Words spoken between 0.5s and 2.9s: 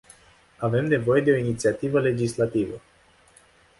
Avem nevoie de o inițiativă legislativă.